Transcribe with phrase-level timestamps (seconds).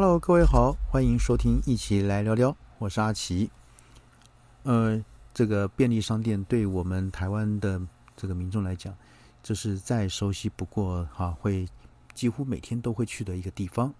[0.00, 3.50] Hello，各位好，欢迎收听一起来聊聊，我是阿奇。
[4.62, 7.82] 呃，这个便利商店对我们台湾的
[8.16, 8.94] 这个民众来讲，
[9.42, 11.68] 这是再熟悉不过哈，会
[12.14, 13.92] 几乎每天都会去的一个地方。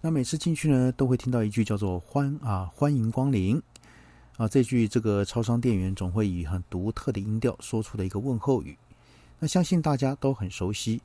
[0.00, 3.62] 那每次进去呢，都会听到一句叫做“欢啊，欢迎光临”
[4.38, 8.76] 啊，这句这个超商店员总会以很独特的音调说出的一个问候语。
[9.38, 11.00] 那相信大家都很熟悉。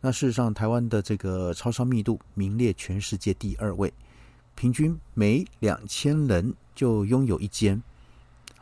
[0.00, 3.92] 那事实上，台湾的这个超商密度名列全世界第二位，
[4.54, 7.82] 平均每两千人就拥有一间，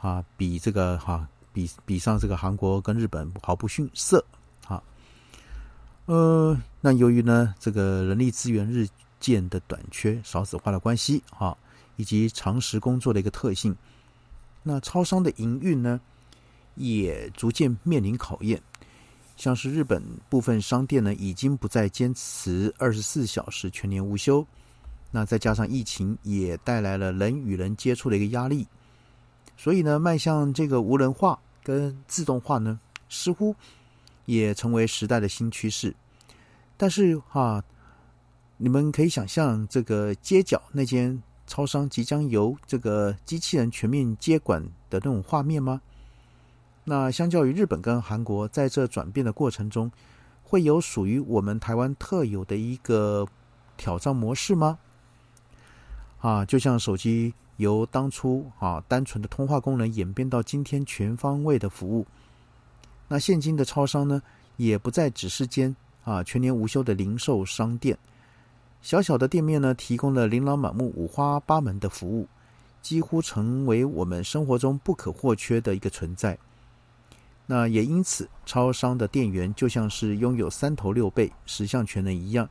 [0.01, 4.25] 啊，比这个哈比比上这个韩国跟日本毫不逊色，
[4.67, 4.83] 啊，
[6.07, 8.89] 呃，那由于呢这个人力资源日
[9.21, 11.55] 渐的短缺、少子化的关系，啊，
[11.97, 13.77] 以及长时工作的一个特性，
[14.63, 16.01] 那超商的营运呢
[16.77, 18.63] 也逐渐面临考验。
[19.37, 24.47] 像是日本部分商店呢，已经不再坚持二十四小时全年无休。
[25.11, 28.67] 那再加上疫情，也带来了人与人接触的一个压力。
[29.57, 33.55] 所以呢，迈向这个无人化跟自动化呢，似乎
[34.25, 35.95] 也成为时代的新趋势。
[36.77, 37.63] 但是哈，
[38.57, 45.81] 你们可以想象这个街角那间超商即将由这个机器人全面接管的那种画面吗？
[46.85, 49.91] 那相较于日本跟韩国，在这转变的过程中，
[50.43, 53.27] 会有属于我们台湾特有的一个
[53.77, 54.79] 挑战模式吗？
[56.21, 62.07] 啊，就像手机由当初啊单纯的通话功能演变到今天全方位的服务，
[63.09, 64.21] 那现今的超商呢，
[64.57, 65.75] 也不再只是间
[66.05, 67.97] 啊全年无休的零售商店，
[68.83, 72.29] 小小的店面呢，提供了琳琅满目、五花八门的服务，
[72.83, 76.39] 几乎成为我们生活中不可或缺的一个存在。
[77.47, 82.49] 那也因此，超商的店员就像是拥有三头六臂、十项全能一样。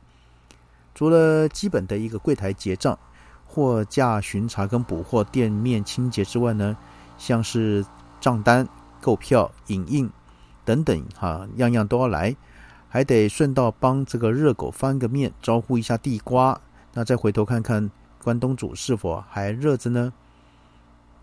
[0.94, 2.96] 除了基本的一个柜台结账、
[3.44, 6.76] 货架巡查跟补货、店面清洁之外呢，
[7.18, 7.84] 像是
[8.20, 8.68] 账单、
[9.00, 10.08] 购票、影印
[10.64, 12.36] 等等，哈，样样都要来，
[12.88, 16.60] 还得顺道帮这个热狗翻个面，招呼一下地瓜。
[16.92, 17.90] 那再回头看看
[18.22, 20.12] 关东煮是否还热着呢？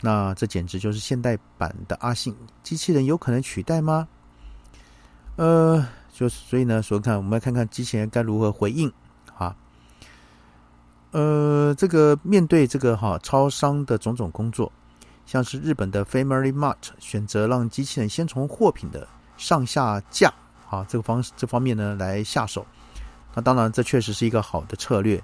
[0.03, 4.07] 那这简直就是现代版的阿信，机器人有可能取代吗？
[5.35, 8.91] 呃，就所以呢，所看我们来看看机器人该如何回应
[9.38, 9.56] 啊。
[11.12, 14.72] 呃，这个面对这个哈超商的种种工作，
[15.28, 19.07] 像是日本的 Family Mart 选择让机器人先从货品的
[19.38, 20.33] 上下架
[20.68, 22.66] 啊这个方这方面呢来下手。
[23.35, 25.23] 那当然，这确实是一个好的策略。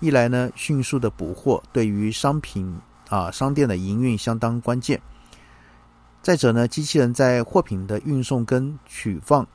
[0.00, 2.78] 一来呢，迅速的补货，对于商品。
[3.12, 4.98] 啊，商店的营运相当关键。
[6.22, 9.46] 再者呢，机器人在货品的运送跟取放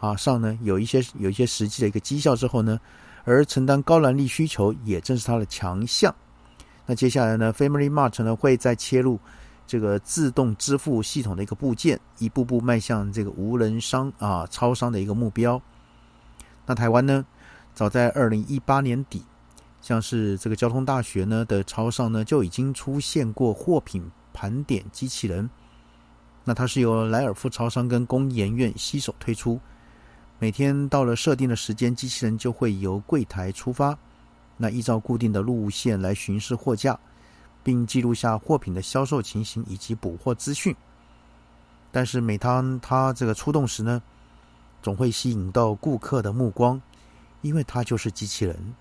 [0.00, 2.80] 啊上呢，有一些有一些实际的一个绩效之后呢，
[3.24, 6.14] 而承担高能力需求也正是它的强项。
[6.86, 9.20] 那接下来呢，Family Mart 呢会在切入
[9.66, 15.60] 这个自动支付系统的一个部件，一步步迈向这个无人商啊超商的一个目标。
[16.64, 17.22] 那台湾呢，
[17.74, 19.22] 早在二零一八年底。
[19.84, 25.48] 像是这个交通大学呢的超上呢，就已经出现过货品盘点机器人。
[26.42, 29.60] 那它是由莱尔富超商跟工研院携手推出。
[30.38, 33.94] 每天到了设定的时间，机器人就会由柜台出发，
[34.56, 36.98] 那依照固定的路线来巡视货架，
[37.62, 40.74] 并记录下货品的销售情形以及补货资讯。
[41.92, 44.02] 但是每当它这个出动时呢，
[44.82, 46.80] 总会吸引到顾客的目光，
[47.42, 48.74] 因为它就是机器人。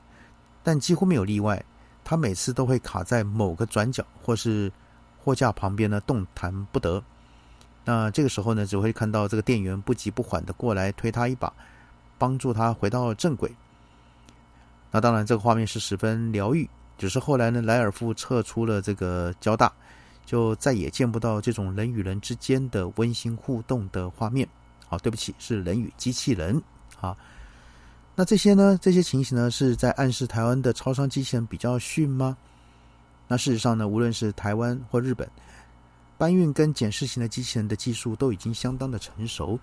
[0.64, 1.64] 但几乎没有例外，
[2.04, 4.72] 他每次都会卡在某个转角或是
[5.22, 7.04] 货架旁边呢，动弹不得。
[7.86, 11.52] 那这个时候呢，只会看到这个店员不急不缓的过来推他一把，
[12.18, 13.54] 帮助他回到正轨。
[14.90, 16.70] 那当然，这个画面是十分疗愈。
[16.98, 19.70] 只是后来呢，莱尔夫撤出了这个交大，
[20.26, 24.48] 就再也见不到这种人与人之间的温馨互动的画面。
[24.88, 26.62] 好，对不起，是人与机器人
[27.02, 27.18] 啊。
[28.16, 28.78] 那这些呢？
[28.80, 32.38] 这些情形呢，是在暗示台湾的超商机器人比较逊吗？
[33.28, 35.28] 那事实上呢，无论是台湾或日本，
[36.16, 39.60] 搬运跟检视型的机器人的技术都已经相当的成熟，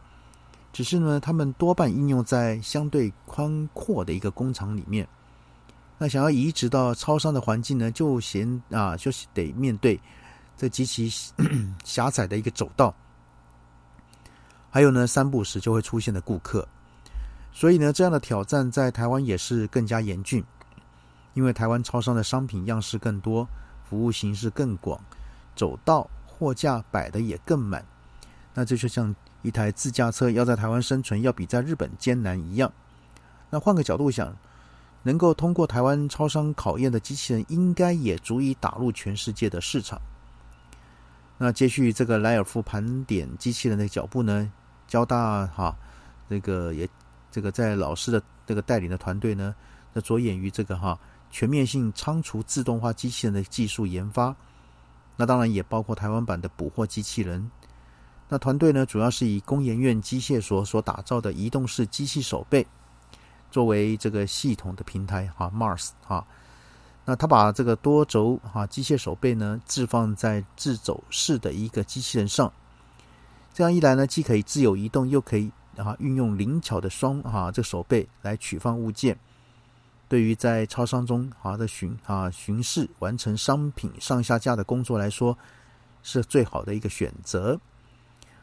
[0.73, 5.07] 只是呢，他们多半应用在相对宽阔的一个工厂里面。
[5.97, 10.01] 那想要移植到超商的环境呢，就嫌啊，就是得面对
[10.57, 11.09] 这极其
[11.85, 12.93] 狭窄的一个走道，
[14.71, 16.67] 还有呢，三不时就会出现的顾客。
[17.53, 20.43] 所以呢，这样的挑战在台湾也是更加严峻，
[21.35, 23.47] 因为台湾超商的商品样式更多，
[23.85, 25.01] 服务形式更广，
[25.55, 27.85] 走道货架摆的也更满。
[28.55, 32.73] 那这就像一台自驾车要在台湾生存，要比在日本艰难一样。
[33.51, 34.37] 那换个角度想，
[35.03, 40.01] 能够通过台湾超商考验的机器人，应该也足以打入全世界的市场。
[41.39, 44.51] 那接续这个莱尔夫盘点机器人的脚步呢，
[44.87, 45.75] 交大哈
[46.29, 46.89] 这个也
[47.31, 49.55] 这个在老师的这个带领的团队呢，
[49.93, 50.99] 那着眼于这个哈
[51.31, 54.35] 全面性仓储自动化机器人的技术研发。
[55.17, 57.51] 那当然也包括台湾版的捕获机器人。
[58.29, 62.67] 那团队呢，主要是以工研院机械所所打造的移动式机器手背
[63.51, 66.27] 作为这个系统的平台哈，Mars 哈。
[67.05, 72.53] 那他把这个多轴哈机械手背呢置放在自走式的一个机器人上，
[73.53, 75.51] 这样一来呢，既可以自由移动，又可以
[75.81, 79.19] 啊运用灵巧的双啊这手背来取放物件。
[80.09, 85.37] 对于在超商中啊的巡啊巡视完成商品上下架的工作来说，
[86.03, 87.59] 是最好的一个选择。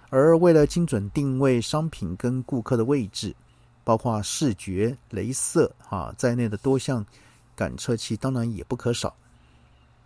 [0.09, 3.35] 而为了精准定位商品跟顾客的位置，
[3.83, 7.05] 包括视觉、镭射啊在内的多项
[7.53, 9.13] 感测器，当然也不可少。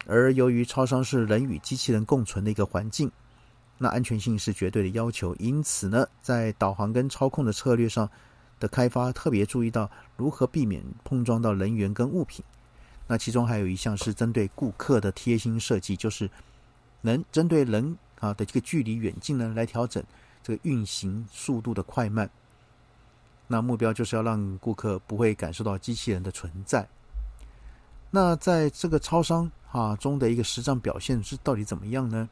[0.07, 3.12] 而由于超商是人与机器人共存的一个环境，
[3.81, 5.36] 那安全性是绝对的要求。
[5.39, 8.07] 因此呢，在导航跟操控的策略上
[8.60, 12.45] 的开发，特别注意到如何避免碰撞到人员跟物品。
[13.07, 16.30] 那其中还有一项是针对顾客的贴心设计，就是
[17.01, 17.98] 能针对人。
[18.22, 20.04] 啊的这个距离远近呢，来调整
[20.44, 22.30] 这个运行速度的快慢。
[23.48, 26.88] 那目标就是要让顾客不会感受到机器人的存在。
[28.12, 32.30] 那在这个超商啊中的一个实战表现是到底怎么样呢？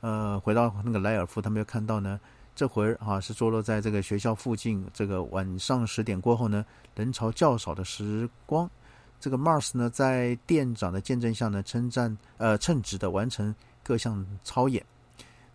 [0.00, 2.20] 呃，回到那个莱尔夫，他们又看到呢，
[2.54, 6.64] 这会儿啊是坐落在这个学校附近，这个晚上十点过后呢，
[6.94, 8.70] 人潮较少的时光，
[9.18, 13.52] 这个 Mars 呢在店长的见证下呢，称赞呃称职的完成
[13.82, 14.84] 各项操演。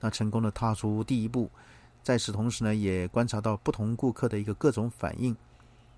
[0.02, 1.50] 那成功的踏出第一步，
[2.04, 5.34] 在此同时呢，也观察到不同顾客的一个各种反应。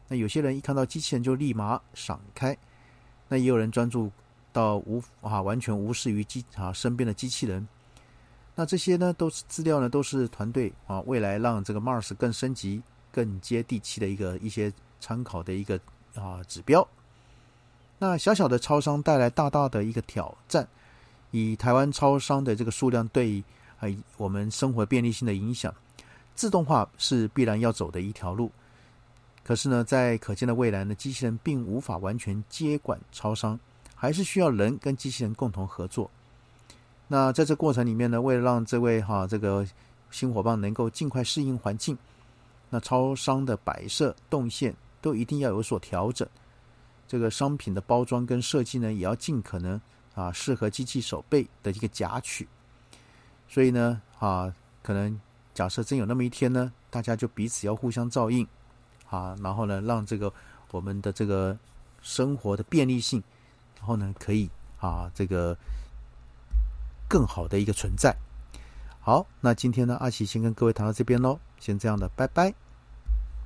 [0.07, 2.55] 那有些人一看到机器人就立马闪开，
[3.27, 4.11] 那也有人专注
[4.53, 7.67] 到无啊完全无视于机啊身边的机器人。
[8.55, 12.81] 那这些呢，都是资料呢，都是团队啊未来让这个 Mars 更升级、
[13.11, 15.79] 更接地气的一个一些参考的一个
[16.15, 16.87] 啊指标。
[17.99, 20.67] 那小小的超商带来大大的一个挑战，
[21.31, 23.43] 以台湾超商的这个数量对。
[23.77, 25.73] 啊，我们生活便利性的影响，
[26.33, 28.49] 自动化是必然要走的一条路。
[29.43, 33.59] 可是呢，在可见的未来呢，机器人并无法完全接管超商，
[33.93, 36.09] 还是需要人跟机器人共同合作。
[37.07, 39.65] 那在这过程里面呢，为了让这位哈这个
[40.09, 41.97] 新伙伴能够尽快适应环境，
[42.69, 46.27] 那超商的摆设动线都一定要有所调整。
[47.07, 49.79] 这个商品的包装跟设计呢，也要尽可能
[50.15, 52.47] 啊适合机器手背的一个夹取。
[53.47, 55.21] 所以呢，啊，可能
[55.53, 58.45] 假设真有那么一天呢，大家就彼此要互相照应，
[59.07, 60.33] 啊，然后呢，让这个
[60.71, 61.55] 我们的这个
[62.01, 63.21] 生活的便利性，
[63.77, 64.49] 然后呢，可以
[64.79, 65.55] 啊，这个
[67.07, 68.15] 更好的一个存在。
[68.99, 72.64] 好，那今天呢，阿奇先跟各位谈到这边喽，先这样的，拜拜。